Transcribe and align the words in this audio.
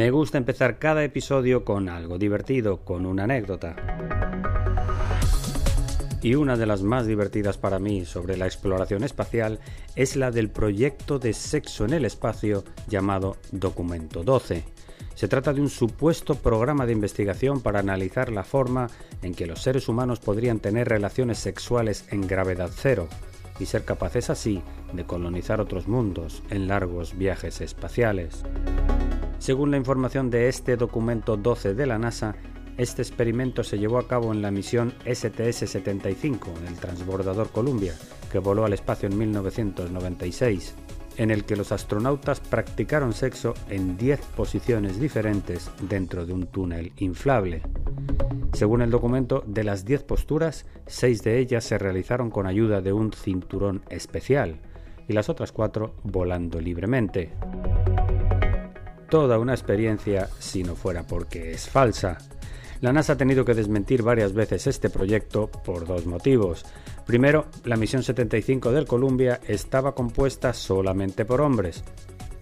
Me 0.00 0.10
gusta 0.10 0.38
empezar 0.38 0.78
cada 0.78 1.04
episodio 1.04 1.62
con 1.62 1.90
algo 1.90 2.16
divertido, 2.16 2.78
con 2.86 3.04
una 3.04 3.24
anécdota. 3.24 3.76
Y 6.22 6.36
una 6.36 6.56
de 6.56 6.64
las 6.64 6.82
más 6.82 7.06
divertidas 7.06 7.58
para 7.58 7.78
mí 7.78 8.06
sobre 8.06 8.38
la 8.38 8.46
exploración 8.46 9.04
espacial 9.04 9.60
es 9.96 10.16
la 10.16 10.30
del 10.30 10.48
proyecto 10.48 11.18
de 11.18 11.34
sexo 11.34 11.84
en 11.84 11.92
el 11.92 12.06
espacio 12.06 12.64
llamado 12.88 13.36
Documento 13.52 14.24
12. 14.24 14.64
Se 15.14 15.28
trata 15.28 15.52
de 15.52 15.60
un 15.60 15.68
supuesto 15.68 16.34
programa 16.34 16.86
de 16.86 16.92
investigación 16.92 17.60
para 17.60 17.80
analizar 17.80 18.32
la 18.32 18.42
forma 18.42 18.88
en 19.20 19.34
que 19.34 19.46
los 19.46 19.60
seres 19.60 19.86
humanos 19.86 20.18
podrían 20.18 20.60
tener 20.60 20.88
relaciones 20.88 21.36
sexuales 21.36 22.06
en 22.10 22.26
gravedad 22.26 22.70
cero 22.74 23.06
y 23.58 23.66
ser 23.66 23.84
capaces 23.84 24.30
así 24.30 24.62
de 24.94 25.04
colonizar 25.04 25.60
otros 25.60 25.88
mundos 25.88 26.42
en 26.48 26.68
largos 26.68 27.18
viajes 27.18 27.60
espaciales. 27.60 28.44
Según 29.40 29.70
la 29.70 29.78
información 29.78 30.28
de 30.28 30.50
este 30.50 30.76
documento 30.76 31.38
12 31.38 31.72
de 31.72 31.86
la 31.86 31.98
NASA, 31.98 32.36
este 32.76 33.00
experimento 33.00 33.64
se 33.64 33.78
llevó 33.78 33.96
a 33.96 34.06
cabo 34.06 34.34
en 34.34 34.42
la 34.42 34.50
misión 34.50 34.92
STS-75 35.06 36.52
del 36.62 36.74
transbordador 36.74 37.48
Columbia, 37.48 37.94
que 38.30 38.38
voló 38.38 38.66
al 38.66 38.74
espacio 38.74 39.08
en 39.08 39.16
1996, 39.16 40.74
en 41.16 41.30
el 41.30 41.44
que 41.44 41.56
los 41.56 41.72
astronautas 41.72 42.38
practicaron 42.38 43.14
sexo 43.14 43.54
en 43.70 43.96
10 43.96 44.20
posiciones 44.36 45.00
diferentes 45.00 45.70
dentro 45.88 46.26
de 46.26 46.34
un 46.34 46.46
túnel 46.46 46.92
inflable. 46.98 47.62
Según 48.52 48.82
el 48.82 48.90
documento, 48.90 49.42
de 49.46 49.64
las 49.64 49.86
10 49.86 50.02
posturas, 50.02 50.66
6 50.86 51.22
de 51.22 51.38
ellas 51.38 51.64
se 51.64 51.78
realizaron 51.78 52.30
con 52.30 52.46
ayuda 52.46 52.82
de 52.82 52.92
un 52.92 53.10
cinturón 53.14 53.84
especial 53.88 54.60
y 55.08 55.14
las 55.14 55.30
otras 55.30 55.50
4 55.50 55.94
volando 56.04 56.60
libremente 56.60 57.32
toda 59.10 59.38
una 59.38 59.52
experiencia 59.52 60.28
si 60.38 60.62
no 60.62 60.76
fuera 60.76 61.06
porque 61.06 61.52
es 61.52 61.68
falsa. 61.68 62.18
La 62.80 62.92
NASA 62.92 63.12
ha 63.12 63.16
tenido 63.16 63.44
que 63.44 63.54
desmentir 63.54 64.02
varias 64.02 64.32
veces 64.32 64.66
este 64.66 64.88
proyecto 64.88 65.48
por 65.48 65.86
dos 65.86 66.06
motivos. 66.06 66.64
Primero, 67.04 67.46
la 67.64 67.76
misión 67.76 68.02
75 68.02 68.72
del 68.72 68.86
Columbia 68.86 69.40
estaba 69.46 69.94
compuesta 69.94 70.54
solamente 70.54 71.26
por 71.26 71.42
hombres. 71.42 71.84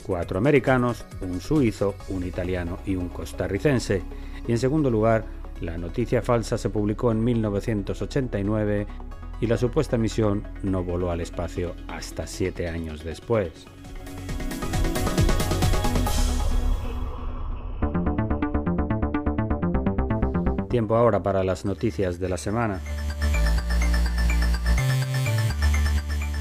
Cuatro 0.06 0.38
americanos, 0.38 1.04
un 1.22 1.40
suizo, 1.40 1.96
un 2.08 2.24
italiano 2.24 2.78
y 2.86 2.94
un 2.94 3.08
costarricense. 3.08 4.02
Y 4.46 4.52
en 4.52 4.58
segundo 4.58 4.90
lugar, 4.90 5.24
la 5.60 5.76
noticia 5.76 6.22
falsa 6.22 6.56
se 6.56 6.70
publicó 6.70 7.10
en 7.10 7.24
1989 7.24 8.86
y 9.40 9.46
la 9.46 9.56
supuesta 9.56 9.98
misión 9.98 10.44
no 10.62 10.84
voló 10.84 11.10
al 11.10 11.20
espacio 11.20 11.74
hasta 11.88 12.26
siete 12.26 12.68
años 12.68 13.02
después. 13.02 13.66
Tiempo 20.68 20.96
ahora 20.96 21.22
para 21.22 21.44
las 21.44 21.64
noticias 21.64 22.18
de 22.18 22.28
la 22.28 22.36
semana. 22.36 22.80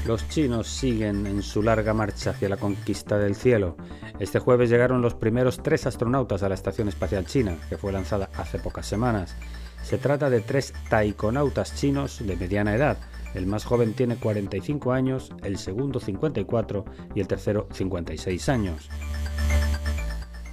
Los 0.06 0.28
chinos 0.28 0.68
siguen 0.68 1.26
en 1.26 1.42
su 1.42 1.62
larga 1.62 1.92
marcha 1.92 2.30
hacia 2.30 2.48
la 2.48 2.56
conquista 2.56 3.18
del 3.18 3.34
cielo. 3.34 3.76
Este 4.18 4.38
jueves 4.38 4.70
llegaron 4.70 5.02
los 5.02 5.14
primeros 5.14 5.62
tres 5.62 5.86
astronautas 5.86 6.42
a 6.42 6.48
la 6.48 6.54
Estación 6.54 6.88
Espacial 6.88 7.26
China, 7.26 7.56
que 7.68 7.76
fue 7.76 7.92
lanzada 7.92 8.30
hace 8.36 8.58
pocas 8.58 8.86
semanas. 8.86 9.36
Se 9.82 9.98
trata 9.98 10.28
de 10.30 10.40
tres 10.40 10.72
taikonautas 10.88 11.74
chinos 11.74 12.26
de 12.26 12.36
mediana 12.36 12.74
edad. 12.74 12.98
El 13.34 13.46
más 13.46 13.64
joven 13.64 13.92
tiene 13.94 14.16
45 14.16 14.92
años, 14.92 15.32
el 15.42 15.58
segundo 15.58 16.00
54 16.00 16.84
y 17.14 17.20
el 17.20 17.28
tercero 17.28 17.68
56 17.72 18.48
años. 18.48 18.88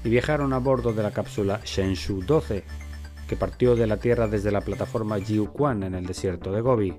Y 0.04 0.10
viajaron 0.10 0.54
a 0.54 0.60
bordo 0.60 0.94
de 0.94 1.02
la 1.02 1.12
cápsula 1.12 1.62
Shenzhou 1.64 2.22
12, 2.24 2.64
que 3.28 3.36
partió 3.36 3.76
de 3.76 3.88
la 3.88 3.98
Tierra 3.98 4.28
desde 4.28 4.52
la 4.52 4.62
plataforma 4.62 5.20
Jiuquan 5.20 5.84
en 5.84 5.96
el 5.96 6.06
desierto 6.06 6.52
de 6.52 6.62
Gobi. 6.62 6.98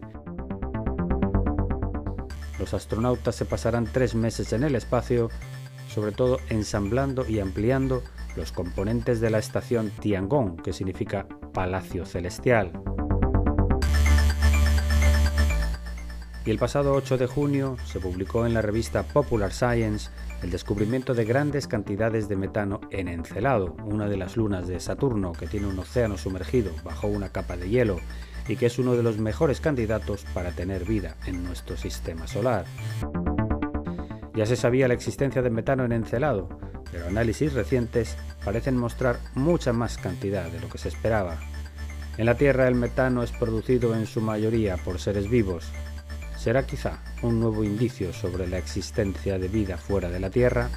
Los 2.59 2.75
astronautas 2.75 3.35
se 3.35 3.45
pasarán 3.45 3.87
tres 3.93 4.15
meses 4.15 4.53
en 4.53 4.65
el 4.65 4.75
espacio, 4.75 5.31
sobre 5.89 6.13
todo 6.13 6.39
ensamblando 6.49 7.27
y 7.29 7.41
ampliando 7.41 8.03
los 8.35 8.53
componentes 8.53 9.21
de 9.21 9.31
la 9.31 9.39
estación 9.39 9.91
Tiangong, 10.01 10.63
que 10.63 10.73
significa 10.73 11.27
Palacio 11.53 12.05
Celestial. 12.05 12.73
Y 16.45 16.51
el 16.51 16.59
pasado 16.59 16.93
8 16.93 17.19
de 17.19 17.27
junio 17.27 17.77
se 17.85 17.99
publicó 17.99 18.47
en 18.47 18.55
la 18.55 18.63
revista 18.63 19.03
Popular 19.03 19.53
Science 19.53 20.11
el 20.43 20.51
descubrimiento 20.51 21.15
de 21.15 21.25
grandes 21.25 21.67
cantidades 21.67 22.29
de 22.29 22.37
metano 22.37 22.81
en 22.91 23.09
Encelado, 23.09 23.77
una 23.85 24.09
de 24.09 24.17
las 24.17 24.37
lunas 24.37 24.69
de 24.69 24.81
Saturno 24.81 25.33
que 25.33 25.47
tiene 25.47 25.67
un 25.67 25.79
océano 25.79 26.19
sumergido 26.19 26.73
bajo 26.85 27.07
una 27.07 27.31
capa 27.31 27.57
de 27.57 27.69
hielo 27.69 27.99
y 28.49 28.57
que 28.57 28.67
es 28.67 28.79
uno 28.79 28.95
de 28.95 29.03
los 29.03 29.19
mejores 29.19 29.61
candidatos 29.61 30.25
para 30.35 30.53
tener 30.53 30.85
vida 30.85 31.17
en 31.27 31.43
nuestro 31.43 31.77
sistema 31.77 32.27
solar. 32.27 32.65
Ya 34.35 34.47
se 34.47 34.57
sabía 34.57 34.89
la 34.89 34.95
existencia 34.95 35.43
de 35.43 35.51
metano 35.51 35.85
en 35.85 35.93
Encelado, 35.93 36.49
pero 36.93 37.07
análisis 37.07 37.55
recientes 37.55 38.17
parecen 38.45 38.77
mostrar 38.77 39.19
mucha 39.35 39.73
más 39.73 39.97
cantidad 39.99 40.51
de 40.51 40.61
lo 40.61 40.69
que 40.69 40.79
se 40.79 40.89
esperaba. 40.89 41.39
En 42.19 42.27
la 42.27 42.37
Tierra 42.37 42.69
el 42.69 42.75
metano 42.75 43.23
es 43.23 43.33
producido 43.33 43.95
en 43.95 44.07
su 44.07 44.21
mayoría 44.21 44.77
por 44.77 44.99
seres 44.99 45.29
vivos, 45.29 45.71
será 46.47 46.65
quizá 46.65 47.03
un 47.23 47.41
nuevo 47.41 47.65
indicio 47.65 48.13
sobre 48.13 48.47
la 48.47 48.57
existencia 48.57 49.37
de 49.37 49.49
vida 49.49 49.77
fuera 49.77 50.09
de 50.09 50.21
la 50.21 50.31
Tierra? 50.31 50.71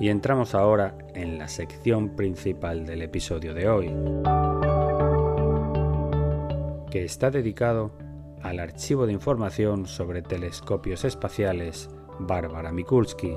Y 0.00 0.08
entramos 0.08 0.54
ahora 0.54 0.96
en 1.14 1.36
la 1.36 1.48
sección 1.48 2.16
principal 2.16 2.86
del 2.86 3.02
episodio 3.02 3.52
de 3.52 3.68
hoy, 3.68 3.94
que 6.90 7.04
está 7.04 7.30
dedicado 7.30 7.92
al 8.42 8.58
archivo 8.58 9.06
de 9.06 9.12
información 9.12 9.86
sobre 9.86 10.22
telescopios 10.22 11.04
espaciales 11.04 11.90
Bárbara 12.26 12.72
Mikulski. 12.72 13.36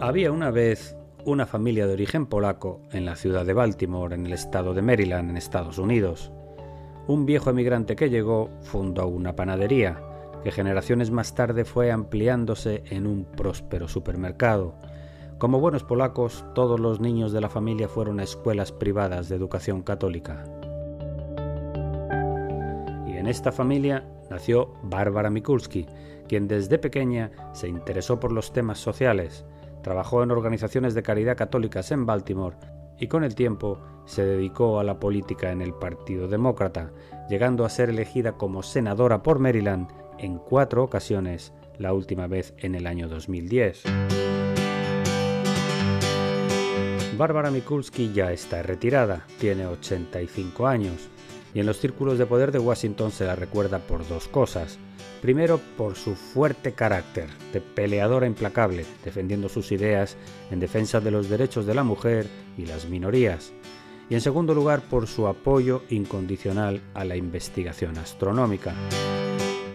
Había 0.00 0.32
una 0.32 0.50
vez 0.50 0.96
una 1.24 1.46
familia 1.46 1.86
de 1.86 1.94
origen 1.94 2.26
polaco 2.26 2.82
en 2.92 3.04
la 3.04 3.16
ciudad 3.16 3.46
de 3.46 3.54
Baltimore, 3.54 4.14
en 4.14 4.26
el 4.26 4.32
estado 4.32 4.74
de 4.74 4.82
Maryland, 4.82 5.30
en 5.30 5.36
Estados 5.36 5.78
Unidos. 5.78 6.32
Un 7.06 7.26
viejo 7.26 7.50
emigrante 7.50 7.96
que 7.96 8.10
llegó 8.10 8.50
fundó 8.62 9.06
una 9.06 9.34
panadería, 9.36 10.00
que 10.42 10.52
generaciones 10.52 11.10
más 11.10 11.34
tarde 11.34 11.64
fue 11.64 11.90
ampliándose 11.90 12.84
en 12.90 13.06
un 13.06 13.24
próspero 13.24 13.88
supermercado 13.88 14.74
como 15.38 15.58
buenos 15.58 15.82
polacos, 15.82 16.44
todos 16.54 16.78
los 16.78 17.00
niños 17.00 17.32
de 17.32 17.40
la 17.40 17.48
familia 17.50 17.88
fueron 17.88 18.20
a 18.20 18.22
escuelas 18.22 18.70
privadas 18.70 19.28
de 19.28 19.34
educación 19.34 19.82
católica. 19.82 20.44
En 23.24 23.30
esta 23.30 23.52
familia 23.52 24.06
nació 24.28 24.74
Bárbara 24.82 25.30
Mikulski, 25.30 25.86
quien 26.28 26.46
desde 26.46 26.78
pequeña 26.78 27.30
se 27.54 27.68
interesó 27.68 28.20
por 28.20 28.32
los 28.32 28.52
temas 28.52 28.78
sociales, 28.78 29.46
trabajó 29.82 30.22
en 30.22 30.30
organizaciones 30.30 30.92
de 30.92 31.02
caridad 31.02 31.34
católicas 31.34 31.90
en 31.90 32.04
Baltimore 32.04 32.58
y 32.98 33.06
con 33.06 33.24
el 33.24 33.34
tiempo 33.34 33.78
se 34.04 34.26
dedicó 34.26 34.78
a 34.78 34.84
la 34.84 35.00
política 35.00 35.52
en 35.52 35.62
el 35.62 35.72
Partido 35.72 36.28
Demócrata, 36.28 36.92
llegando 37.30 37.64
a 37.64 37.70
ser 37.70 37.88
elegida 37.88 38.32
como 38.32 38.62
senadora 38.62 39.22
por 39.22 39.38
Maryland 39.38 39.88
en 40.18 40.36
cuatro 40.36 40.84
ocasiones, 40.84 41.54
la 41.78 41.94
última 41.94 42.26
vez 42.26 42.52
en 42.58 42.74
el 42.74 42.86
año 42.86 43.08
2010. 43.08 43.84
Bárbara 47.16 47.50
Mikulski 47.50 48.12
ya 48.12 48.32
está 48.32 48.62
retirada, 48.62 49.24
tiene 49.40 49.66
85 49.66 50.66
años, 50.66 51.08
y 51.54 51.60
en 51.60 51.66
los 51.66 51.78
círculos 51.78 52.18
de 52.18 52.26
poder 52.26 52.50
de 52.50 52.58
Washington 52.58 53.12
se 53.12 53.24
la 53.24 53.36
recuerda 53.36 53.78
por 53.78 54.06
dos 54.06 54.26
cosas. 54.26 54.78
Primero, 55.22 55.60
por 55.78 55.94
su 55.94 56.16
fuerte 56.16 56.72
carácter 56.72 57.28
de 57.52 57.60
peleadora 57.60 58.26
implacable, 58.26 58.84
defendiendo 59.04 59.48
sus 59.48 59.72
ideas 59.72 60.16
en 60.50 60.60
defensa 60.60 61.00
de 61.00 61.12
los 61.12 61.28
derechos 61.28 61.64
de 61.64 61.74
la 61.74 61.84
mujer 61.84 62.26
y 62.58 62.66
las 62.66 62.86
minorías. 62.86 63.52
Y 64.10 64.14
en 64.14 64.20
segundo 64.20 64.52
lugar, 64.52 64.82
por 64.82 65.06
su 65.06 65.28
apoyo 65.28 65.82
incondicional 65.88 66.82
a 66.92 67.04
la 67.04 67.16
investigación 67.16 67.96
astronómica. 67.96 68.74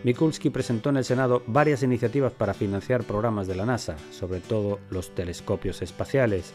Mikulski 0.04 0.50
presentó 0.50 0.90
en 0.90 0.98
el 0.98 1.04
Senado 1.04 1.44
varias 1.48 1.81
iniciativas 1.81 2.31
para 2.31 2.54
financiar 2.54 3.04
programas 3.04 3.48
de 3.48 3.56
la 3.56 3.66
NASA, 3.66 3.98
sobre 4.12 4.40
todo 4.40 4.80
los 4.90 5.16
telescopios 5.16 5.81
espaciales, 5.81 6.54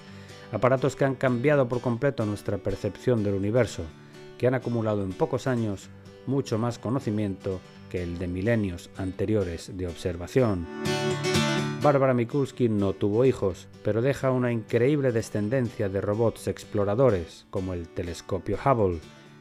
aparatos 0.53 0.97
que 0.97 1.05
han 1.05 1.15
cambiado 1.15 1.67
por 1.69 1.81
completo 1.81 2.25
nuestra 2.25 2.59
percepción 2.59 3.23
del 3.25 3.35
universo, 3.35 3.83
han 4.47 4.55
acumulado 4.55 5.03
en 5.03 5.13
pocos 5.13 5.47
años 5.47 5.89
mucho 6.27 6.59
más 6.59 6.79
conocimiento 6.79 7.61
que 7.91 8.03
el 8.03 8.19
de 8.19 8.27
milenios 8.27 8.91
anteriores 8.97 9.77
de 9.77 9.87
observación. 9.87 10.67
Bárbara 11.83 12.15
Mikulski 12.15 12.69
no 12.69 12.95
tuvo 12.95 13.27
hijos, 13.27 13.69
pero 13.83 14.01
deja 14.01 14.31
una 14.31 14.51
increíble 14.51 15.13
descendencia 15.13 15.89
de 15.89 16.01
robots 16.01 16.49
exploradores 16.49 17.47
como 17.51 17.75
el 17.75 17.89
telescopio 17.89 18.59
Hubble, 18.65 19.01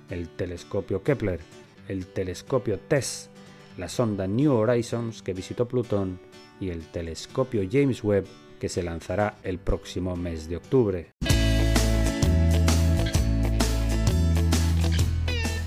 el 0.09 0.27
telescopio 0.27 1.03
Kepler, 1.03 1.39
el 1.88 2.07
telescopio 2.07 2.79
TESS, 2.79 3.29
la 3.77 3.88
sonda 3.88 4.27
New 4.27 4.53
Horizons 4.53 5.21
que 5.21 5.33
visitó 5.33 5.67
Plutón 5.67 6.19
y 6.59 6.69
el 6.69 6.85
telescopio 6.88 7.67
James 7.71 8.03
Webb 8.03 8.25
que 8.59 8.69
se 8.69 8.83
lanzará 8.83 9.38
el 9.44 9.57
próximo 9.57 10.15
mes 10.15 10.47
de 10.47 10.57
octubre. 10.57 11.11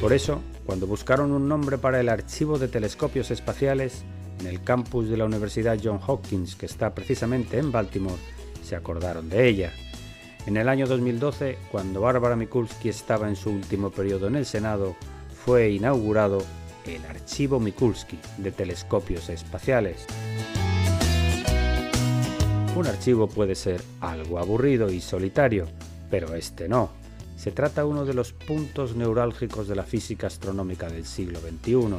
Por 0.00 0.12
eso, 0.12 0.42
cuando 0.66 0.86
buscaron 0.86 1.32
un 1.32 1.48
nombre 1.48 1.78
para 1.78 2.00
el 2.00 2.08
archivo 2.08 2.58
de 2.58 2.68
telescopios 2.68 3.30
espaciales 3.30 4.04
en 4.40 4.46
el 4.46 4.62
campus 4.62 5.08
de 5.08 5.16
la 5.16 5.24
Universidad 5.24 5.78
John 5.82 6.00
Hopkins, 6.06 6.54
que 6.54 6.66
está 6.66 6.94
precisamente 6.94 7.58
en 7.58 7.72
Baltimore, 7.72 8.20
se 8.62 8.76
acordaron 8.76 9.30
de 9.30 9.48
ella. 9.48 9.72
En 10.46 10.56
el 10.58 10.68
año 10.68 10.86
2012, 10.86 11.58
cuando 11.72 12.02
Bárbara 12.02 12.36
Mikulski 12.36 12.90
estaba 12.90 13.28
en 13.28 13.36
su 13.36 13.50
último 13.50 13.90
periodo 13.90 14.28
en 14.28 14.36
el 14.36 14.44
Senado, 14.44 14.94
fue 15.44 15.70
inaugurado 15.70 16.42
el 16.84 17.04
Archivo 17.06 17.58
Mikulski 17.58 18.18
de 18.36 18.52
Telescopios 18.52 19.28
Espaciales. 19.28 20.06
Un 22.76 22.86
archivo 22.86 23.26
puede 23.26 23.54
ser 23.54 23.80
algo 24.00 24.38
aburrido 24.38 24.90
y 24.90 25.00
solitario, 25.00 25.66
pero 26.10 26.34
este 26.34 26.68
no. 26.68 27.05
Se 27.36 27.52
trata 27.52 27.82
de 27.82 27.88
uno 27.88 28.04
de 28.06 28.14
los 28.14 28.32
puntos 28.32 28.96
neurálgicos 28.96 29.68
de 29.68 29.76
la 29.76 29.82
física 29.84 30.26
astronómica 30.26 30.88
del 30.88 31.04
siglo 31.04 31.38
XXI. 31.38 31.96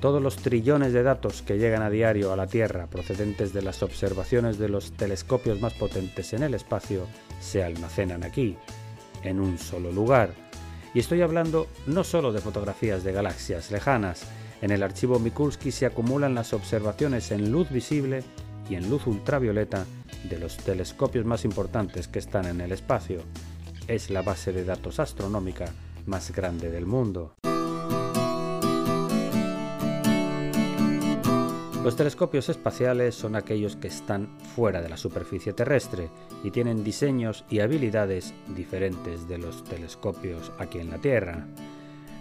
Todos 0.00 0.22
los 0.22 0.36
trillones 0.36 0.92
de 0.92 1.02
datos 1.02 1.42
que 1.42 1.58
llegan 1.58 1.82
a 1.82 1.90
diario 1.90 2.32
a 2.32 2.36
la 2.36 2.46
Tierra 2.46 2.86
procedentes 2.86 3.52
de 3.52 3.62
las 3.62 3.82
observaciones 3.82 4.58
de 4.58 4.68
los 4.68 4.92
telescopios 4.92 5.60
más 5.60 5.74
potentes 5.74 6.32
en 6.34 6.44
el 6.44 6.54
espacio 6.54 7.06
se 7.40 7.64
almacenan 7.64 8.22
aquí, 8.22 8.56
en 9.22 9.40
un 9.40 9.58
solo 9.58 9.90
lugar. 9.90 10.30
Y 10.94 11.00
estoy 11.00 11.22
hablando 11.22 11.66
no 11.86 12.04
solo 12.04 12.32
de 12.32 12.40
fotografías 12.40 13.02
de 13.02 13.12
galaxias 13.12 13.72
lejanas, 13.72 14.24
en 14.62 14.70
el 14.70 14.82
archivo 14.84 15.18
Mikulski 15.18 15.72
se 15.72 15.86
acumulan 15.86 16.34
las 16.34 16.52
observaciones 16.52 17.32
en 17.32 17.50
luz 17.50 17.70
visible 17.70 18.22
y 18.70 18.76
en 18.76 18.88
luz 18.88 19.06
ultravioleta 19.06 19.84
de 20.28 20.38
los 20.38 20.56
telescopios 20.58 21.24
más 21.24 21.44
importantes 21.44 22.06
que 22.06 22.20
están 22.20 22.46
en 22.46 22.60
el 22.60 22.72
espacio 22.72 23.22
es 23.88 24.10
la 24.10 24.22
base 24.22 24.52
de 24.52 24.64
datos 24.64 25.00
astronómica 25.00 25.66
más 26.06 26.32
grande 26.32 26.70
del 26.70 26.86
mundo. 26.86 27.34
Los 31.84 31.96
telescopios 31.96 32.48
espaciales 32.48 33.14
son 33.14 33.36
aquellos 33.36 33.76
que 33.76 33.88
están 33.88 34.38
fuera 34.56 34.80
de 34.80 34.88
la 34.88 34.96
superficie 34.96 35.52
terrestre 35.52 36.08
y 36.42 36.50
tienen 36.50 36.82
diseños 36.82 37.44
y 37.50 37.60
habilidades 37.60 38.32
diferentes 38.56 39.28
de 39.28 39.36
los 39.36 39.62
telescopios 39.64 40.50
aquí 40.58 40.78
en 40.78 40.88
la 40.88 40.98
Tierra. 40.98 41.46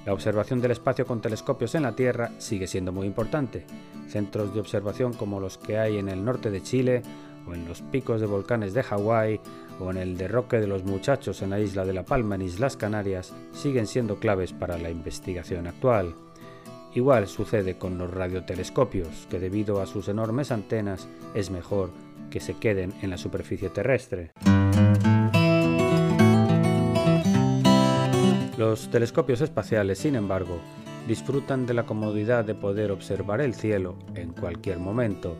La 0.05 0.11
observación 0.11 0.59
del 0.59 0.71
espacio 0.71 1.05
con 1.05 1.21
telescopios 1.21 1.75
en 1.75 1.83
la 1.83 1.95
Tierra 1.95 2.31
sigue 2.39 2.67
siendo 2.67 2.91
muy 2.91 3.07
importante. 3.07 3.65
Centros 4.09 4.53
de 4.53 4.59
observación 4.59 5.13
como 5.13 5.39
los 5.39 5.57
que 5.57 5.77
hay 5.77 5.97
en 5.97 6.09
el 6.09 6.25
norte 6.25 6.51
de 6.51 6.61
Chile 6.61 7.01
o 7.47 7.53
en 7.53 7.65
los 7.65 7.81
picos 7.81 8.19
de 8.19 8.27
volcanes 8.27 8.73
de 8.73 8.83
Hawái 8.83 9.39
o 9.79 9.91
en 9.91 9.97
el 9.97 10.17
derroque 10.17 10.59
de 10.59 10.67
los 10.67 10.83
muchachos 10.83 11.41
en 11.41 11.49
la 11.49 11.59
isla 11.59 11.85
de 11.85 11.93
La 11.93 12.03
Palma 12.03 12.35
en 12.35 12.43
Islas 12.43 12.77
Canarias 12.77 13.33
siguen 13.51 13.87
siendo 13.87 14.17
claves 14.17 14.53
para 14.53 14.77
la 14.77 14.89
investigación 14.89 15.67
actual. 15.67 16.15
Igual 16.95 17.27
sucede 17.27 17.77
con 17.77 17.97
los 17.97 18.11
radiotelescopios, 18.11 19.27
que 19.29 19.39
debido 19.39 19.81
a 19.81 19.87
sus 19.87 20.07
enormes 20.07 20.51
antenas 20.51 21.07
es 21.33 21.49
mejor 21.49 21.89
que 22.29 22.39
se 22.39 22.55
queden 22.55 22.93
en 23.01 23.09
la 23.09 23.17
superficie 23.17 23.69
terrestre. 23.69 24.31
Los 28.57 28.89
telescopios 28.91 29.41
espaciales, 29.41 29.97
sin 29.99 30.15
embargo, 30.15 30.59
disfrutan 31.07 31.65
de 31.65 31.73
la 31.73 31.85
comodidad 31.85 32.45
de 32.45 32.55
poder 32.55 32.91
observar 32.91 33.41
el 33.41 33.55
cielo 33.55 33.95
en 34.15 34.31
cualquier 34.31 34.79
momento, 34.79 35.35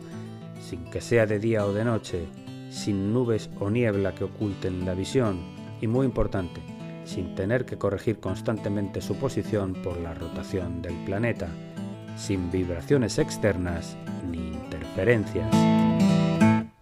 sin 0.60 0.84
que 0.86 1.00
sea 1.00 1.26
de 1.26 1.38
día 1.38 1.64
o 1.64 1.72
de 1.72 1.84
noche, 1.84 2.26
sin 2.74 3.12
nubes 3.12 3.48
o 3.60 3.70
niebla 3.70 4.14
que 4.14 4.24
oculten 4.24 4.84
la 4.84 4.94
visión 4.94 5.38
y, 5.80 5.86
muy 5.86 6.06
importante, 6.06 6.60
sin 7.04 7.34
tener 7.34 7.64
que 7.64 7.78
corregir 7.78 8.18
constantemente 8.18 9.00
su 9.00 9.16
posición 9.16 9.74
por 9.74 9.98
la 9.98 10.14
rotación 10.14 10.82
del 10.82 10.94
planeta, 11.04 11.48
sin 12.16 12.50
vibraciones 12.50 13.18
externas 13.18 13.96
ni 14.30 14.48
interferencias. 14.48 15.54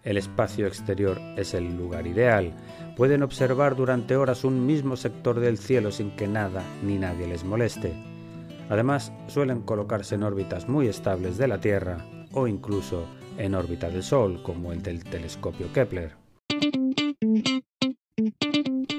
El 0.03 0.17
espacio 0.17 0.67
exterior 0.67 1.19
es 1.37 1.53
el 1.53 1.77
lugar 1.77 2.07
ideal. 2.07 2.53
Pueden 2.97 3.23
observar 3.23 3.75
durante 3.75 4.17
horas 4.17 4.43
un 4.43 4.65
mismo 4.65 4.97
sector 4.97 5.39
del 5.39 5.57
cielo 5.57 5.91
sin 5.91 6.11
que 6.15 6.27
nada 6.27 6.63
ni 6.83 6.97
nadie 6.97 7.27
les 7.27 7.43
moleste. 7.43 7.93
Además, 8.69 9.13
suelen 9.27 9.61
colocarse 9.61 10.15
en 10.15 10.23
órbitas 10.23 10.67
muy 10.67 10.87
estables 10.87 11.37
de 11.37 11.47
la 11.47 11.59
Tierra 11.59 12.05
o 12.33 12.47
incluso 12.47 13.05
en 13.37 13.55
órbita 13.55 13.89
del 13.89 14.03
Sol, 14.03 14.41
como 14.43 14.71
el 14.71 14.81
del 14.81 15.03
telescopio 15.03 15.71
Kepler. 15.71 16.11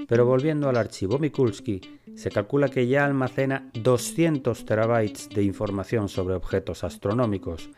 Pero 0.06 0.26
volviendo 0.26 0.68
al 0.68 0.76
archivo 0.76 1.18
Mikulski, 1.18 1.80
se 2.14 2.30
calcula 2.30 2.68
que 2.68 2.86
ya 2.86 3.04
almacena 3.04 3.70
200 3.74 4.64
terabytes 4.64 5.28
de 5.30 5.42
información 5.42 6.08
sobre 6.08 6.34
objetos 6.34 6.84
astronómicos, 6.84 7.70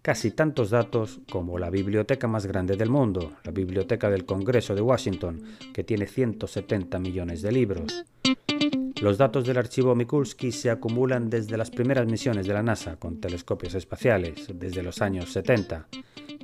casi 0.00 0.30
tantos 0.30 0.70
datos 0.70 1.20
como 1.30 1.58
la 1.58 1.70
biblioteca 1.70 2.28
más 2.28 2.46
grande 2.46 2.76
del 2.76 2.90
mundo, 2.90 3.32
la 3.44 3.52
Biblioteca 3.52 4.10
del 4.10 4.24
Congreso 4.24 4.74
de 4.74 4.80
Washington, 4.80 5.42
que 5.74 5.84
tiene 5.84 6.06
170 6.06 6.98
millones 6.98 7.42
de 7.42 7.52
libros. 7.52 8.04
Los 9.02 9.18
datos 9.18 9.44
del 9.44 9.58
archivo 9.58 9.96
Mikulski 9.96 10.52
se 10.52 10.70
acumulan 10.70 11.28
desde 11.28 11.56
las 11.56 11.72
primeras 11.72 12.06
misiones 12.06 12.46
de 12.46 12.54
la 12.54 12.62
NASA 12.62 13.00
con 13.00 13.20
telescopios 13.20 13.74
espaciales, 13.74 14.46
desde 14.54 14.84
los 14.84 15.02
años 15.02 15.32
70, 15.32 15.88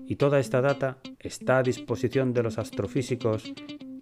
y 0.09 0.17
toda 0.17 0.41
esta 0.41 0.61
data 0.61 0.99
está 1.21 1.59
a 1.59 1.63
disposición 1.63 2.33
de 2.35 2.43
los 2.43 2.59
astrofísicos 2.59 3.45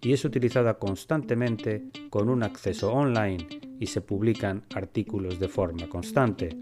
y 0.01 0.15
es 0.15 0.25
utilizada 0.25 0.79
constantemente 0.79 1.85
con 2.09 2.31
un 2.31 2.43
acceso 2.43 2.95
online 2.95 3.47
y 3.79 3.89
se 3.89 4.01
publican 4.01 4.65
artículos 4.75 5.39
de 5.39 5.49
forma 5.49 5.87
constante. 5.91 6.57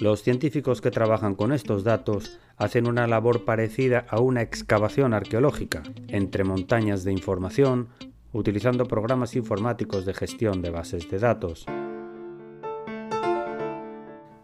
Los 0.00 0.24
científicos 0.24 0.80
que 0.80 0.90
trabajan 0.90 1.36
con 1.36 1.52
estos 1.52 1.84
datos 1.84 2.40
hacen 2.56 2.88
una 2.88 3.06
labor 3.06 3.44
parecida 3.44 4.04
a 4.08 4.18
una 4.18 4.42
excavación 4.42 5.14
arqueológica 5.14 5.84
entre 6.08 6.42
montañas 6.42 7.04
de 7.04 7.12
información 7.12 7.90
utilizando 8.34 8.84
programas 8.84 9.34
informáticos 9.36 10.04
de 10.04 10.12
gestión 10.12 10.60
de 10.60 10.70
bases 10.70 11.08
de 11.08 11.18
datos. 11.18 11.64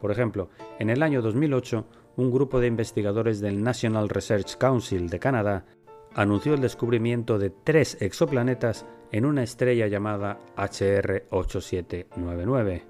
Por 0.01 0.11
ejemplo, 0.11 0.49
en 0.79 0.89
el 0.89 1.03
año 1.03 1.21
2008, 1.21 1.85
un 2.17 2.31
grupo 2.31 2.61
de 2.61 2.69
investigadores 2.69 3.41
del 3.41 3.63
National 3.63 4.09
Research 4.09 4.57
Council 4.57 5.11
de 5.11 5.19
Canadá 5.19 5.67
anunció 6.15 6.55
el 6.55 6.61
descubrimiento 6.61 7.39
de 7.39 7.51
tres 7.51 8.01
exoplanetas 8.01 8.87
en 9.13 9.27
una 9.27 9.43
estrella 9.43 9.89
llamada 9.89 10.39
HR8799. 10.57 12.85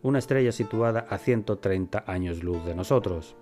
una 0.00 0.20
estrella 0.20 0.52
situada 0.52 1.00
a 1.00 1.18
130 1.18 2.04
años 2.06 2.44
luz 2.44 2.64
de 2.64 2.74
nosotros. 2.74 3.36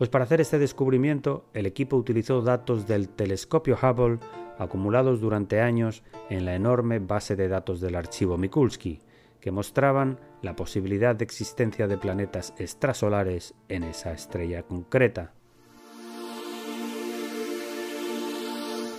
Pues 0.00 0.08
para 0.08 0.24
hacer 0.24 0.40
este 0.40 0.58
descubrimiento, 0.58 1.44
el 1.52 1.66
equipo 1.66 1.94
utilizó 1.94 2.40
datos 2.40 2.86
del 2.86 3.10
telescopio 3.10 3.76
Hubble 3.76 4.18
acumulados 4.58 5.20
durante 5.20 5.60
años 5.60 6.02
en 6.30 6.46
la 6.46 6.54
enorme 6.54 7.00
base 7.00 7.36
de 7.36 7.48
datos 7.48 7.82
del 7.82 7.96
archivo 7.96 8.38
Mikulski, 8.38 9.00
que 9.42 9.50
mostraban 9.50 10.18
la 10.40 10.56
posibilidad 10.56 11.14
de 11.14 11.26
existencia 11.26 11.86
de 11.86 11.98
planetas 11.98 12.54
extrasolares 12.56 13.52
en 13.68 13.82
esa 13.82 14.14
estrella 14.14 14.62
concreta. 14.62 15.34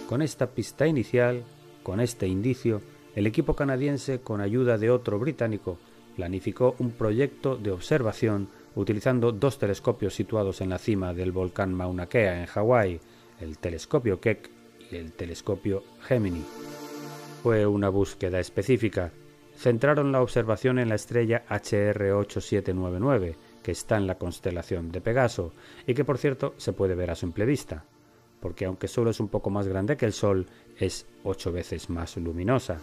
Con 0.08 0.22
esta 0.22 0.52
pista 0.52 0.86
inicial, 0.86 1.44
con 1.82 2.00
este 2.00 2.28
indicio, 2.28 2.80
el 3.16 3.26
equipo 3.26 3.56
canadiense, 3.56 4.22
con 4.22 4.40
ayuda 4.40 4.78
de 4.78 4.92
otro 4.92 5.18
británico, 5.18 5.80
planificó 6.16 6.76
un 6.78 6.92
proyecto 6.92 7.56
de 7.56 7.72
observación 7.72 8.50
utilizando 8.76 9.32
dos 9.32 9.58
telescopios 9.58 10.14
situados 10.14 10.62
en 10.62 10.70
la 10.70 10.78
cima 10.78 11.14
del 11.14 11.32
volcán 11.32 11.74
Mauna 11.74 12.08
Kea 12.08 12.40
en 12.40 12.46
Hawái, 12.46 13.00
el 13.40 13.58
telescopio 13.58 14.20
Keck 14.20 14.50
y 14.92 14.96
el 14.96 15.14
telescopio 15.14 15.84
Gemini. 16.02 16.44
Fue 17.44 17.66
una 17.66 17.90
búsqueda 17.90 18.40
específica. 18.40 19.12
Centraron 19.56 20.12
la 20.12 20.22
observación 20.22 20.80
en 20.80 20.90
la 20.90 20.96
estrella 20.96 21.44
HR 21.50 22.14
8799, 22.14 23.36
que 23.62 23.72
está 23.72 23.98
en 23.98 24.08
la 24.08 24.18
constelación 24.18 24.92
de 24.92 25.02
Pegaso 25.02 25.54
y 25.86 25.94
que 25.94 26.06
por 26.06 26.18
cierto 26.18 26.54
se 26.58 26.74
puede 26.74 26.96
ver 26.96 27.12
a 27.12 27.16
simple 27.16 27.46
vista, 27.46 27.86
porque 28.40 28.66
aunque 28.66 28.88
solo 28.88 29.12
es 29.12 29.20
un 29.20 29.28
poco 29.28 29.50
más 29.50 29.68
grande 29.68 29.98
que 29.98 30.06
el 30.06 30.14
Sol, 30.14 30.48
es 30.78 31.06
ocho 31.24 31.52
veces 31.52 31.90
más 31.90 32.18
luminosa. 32.18 32.80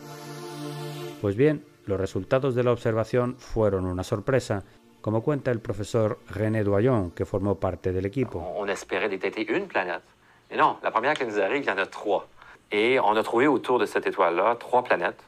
Pues 1.20 1.34
bien, 1.36 1.64
los 1.84 1.98
resultados 1.98 2.54
de 2.54 2.62
la 2.62 2.72
observación 2.72 3.36
fueron 3.38 3.86
una 3.86 4.04
sorpresa, 4.04 4.64
como 5.00 5.22
cuenta 5.22 5.50
el 5.50 5.60
profesor 5.60 6.18
René 6.28 6.64
Doyon, 6.64 7.10
que 7.12 7.24
formó 7.24 7.56
parte 7.56 7.92
del 7.92 8.06
equipo. 8.06 8.38
On 8.56 8.68
espérait 8.68 9.08
détecter 9.08 9.46
une 9.50 9.66
planète. 9.66 10.02
Et 10.50 10.56
non, 10.56 10.78
la 10.82 10.90
première 10.90 11.14
qui 11.14 11.24
nous 11.24 11.38
arrive, 11.38 11.62
il 11.62 11.66
y 11.66 11.70
en 11.70 11.78
a 11.78 11.86
trois. 11.86 12.26
Et 12.70 12.98
on 13.00 13.16
a 13.16 13.22
trouvé 13.22 13.46
autour 13.46 13.78
de 13.78 13.86
cette 13.86 14.06
étoile-là 14.06 14.56
trois 14.56 14.82
planètes. 14.82 15.22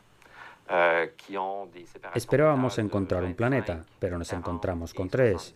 Euh, 0.72 1.08
qui 1.16 1.36
ont 1.36 1.66
des 1.66 1.84
Esperábamos 2.14 2.78
encontrar 2.78 3.24
un 3.24 3.34
planeta, 3.34 3.84
pero 3.98 4.16
nos 4.16 4.32
encontramos 4.32 4.94
con 4.94 5.08
tres. 5.08 5.52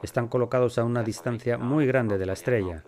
Están 0.00 0.28
colocados 0.28 0.78
a 0.78 0.84
una 0.84 1.02
distancia 1.02 1.58
muy 1.58 1.86
grande 1.86 2.18
de 2.18 2.26
la 2.26 2.34
estrella. 2.34 2.84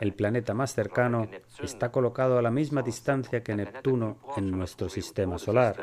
El 0.00 0.14
planeta 0.14 0.54
más 0.54 0.74
cercano 0.74 1.28
está 1.62 1.90
colocado 1.90 2.38
a 2.38 2.42
la 2.42 2.50
misma 2.50 2.80
distancia 2.80 3.42
que 3.42 3.54
Neptuno 3.54 4.16
en 4.38 4.50
nuestro 4.52 4.88
sistema 4.88 5.36
solar. 5.36 5.76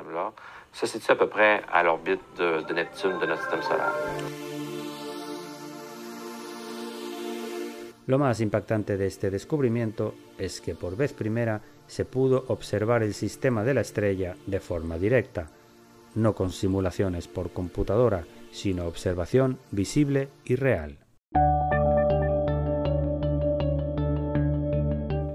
Se 0.74 0.88
situe 0.88 1.12
à 1.12 1.16
peu 1.16 1.28
près 1.28 1.62
à 1.72 1.84
l'orbite 1.84 2.22
de, 2.38 2.62
de 2.68 2.74
Neptune 2.74 3.20
de 3.20 3.26
notre 3.26 3.42
système 3.42 3.62
solaire. 3.62 3.94
Lo 8.08 8.18
más 8.18 8.42
impactante 8.42 8.98
de 8.98 9.06
este 9.06 9.30
descubrimiento 9.30 10.16
es 10.40 10.62
que 10.62 10.74
por 10.74 10.98
vez 10.98 11.14
primera 11.14 11.62
se 11.86 12.06
pudo 12.06 12.44
observar 12.48 13.04
el 13.04 13.14
sistema 13.14 13.64
de 13.64 13.76
la 13.76 13.82
estrella 13.82 14.36
de 14.48 14.60
forma 14.60 14.98
directa, 14.98 15.52
no 16.16 16.34
con 16.34 16.52
simulaciones 16.52 17.28
por 17.28 17.52
computadora, 17.52 18.24
sino 18.52 18.88
observación 18.88 19.60
visible 19.70 20.30
y 20.44 20.56
real. 20.56 20.98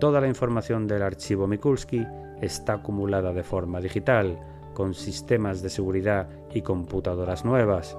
Toda 0.00 0.21
la 0.21 0.26
información 0.26 0.87
del 0.87 1.03
archivo 1.03 1.47
Mikulski 1.47 2.05
está 2.43 2.75
acumulada 2.75 3.33
de 3.33 3.45
forma 3.45 3.81
digital, 3.81 4.37
con 4.75 4.95
sistemas 4.95 5.62
de 5.62 5.71
seguridad 5.71 6.28
y 6.52 6.62
computadoras 6.62 7.45
nuevas. 7.45 7.97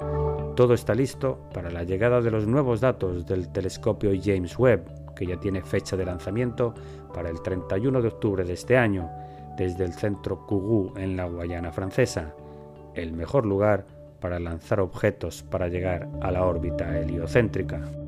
Todo 0.56 0.74
está 0.74 0.94
listo 0.94 1.40
para 1.54 1.72
la 1.72 1.84
llegada 1.84 2.22
de 2.22 2.32
los 2.32 2.46
nuevos 2.46 2.82
datos 2.82 3.26
del 3.26 3.52
telescopio 3.52 4.12
James 4.22 4.58
Webb, 4.60 5.16
que 5.16 5.26
ya 5.26 5.40
tiene 5.40 5.62
fecha 5.62 5.98
de 5.98 6.06
lanzamiento 6.06 6.74
para 7.14 7.30
el 7.30 7.42
31 7.42 8.02
de 8.02 8.08
octubre 8.08 8.44
de 8.44 8.54
este 8.54 8.78
año, 8.78 9.10
desde 9.58 9.86
el 9.86 9.94
centro 9.94 10.46
Kourou 10.46 10.94
en 10.98 11.16
la 11.16 11.28
Guayana 11.28 11.72
francesa, 11.72 12.34
el 12.94 13.14
mejor 13.14 13.46
lugar 13.46 13.86
para 14.20 14.40
lanzar 14.40 14.80
objetos 14.80 15.44
para 15.44 15.68
llegar 15.68 16.10
a 16.22 16.32
la 16.32 16.46
órbita 16.46 17.00
heliocéntrica. 17.00 18.05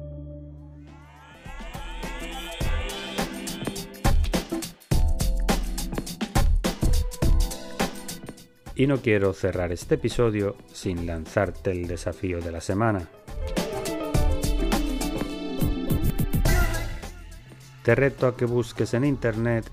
Y 8.79 8.85
no 8.85 9.01
quiero 9.01 9.33
cerrar 9.33 9.71
este 9.71 9.95
episodio 9.95 10.55
sin 10.71 11.07
lanzarte 11.07 11.71
el 11.71 11.87
desafío 11.87 12.41
de 12.41 12.51
la 12.51 12.61
semana. 12.61 13.09
Te 17.81 17.95
reto 17.95 18.27
a 18.27 18.37
que 18.37 18.45
busques 18.45 18.93
en 18.93 19.03
Internet 19.03 19.65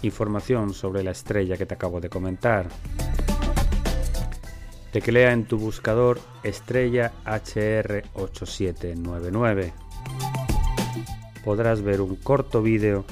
información 0.00 0.72
sobre 0.72 1.02
la 1.02 1.10
estrella 1.10 1.58
que 1.58 1.66
te 1.66 1.74
acabo 1.74 2.00
de 2.00 2.08
comentar. 2.08 2.70
Teclea 4.90 5.34
en 5.34 5.44
tu 5.44 5.58
buscador 5.58 6.20
estrella 6.42 7.12
HR8799. 7.26 9.72
Podrás 11.44 11.82
ver 11.82 12.00
un 12.00 12.16
corto 12.16 12.62
vídeo 12.62 13.04